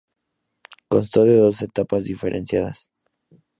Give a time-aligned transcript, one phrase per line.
[0.87, 2.91] Constó de dos etapas diferenciadas.